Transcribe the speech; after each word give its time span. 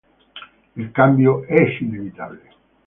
El 0.77 0.91
cambio 0.91 1.43
es 1.47 1.79
inevitable. 1.79 2.39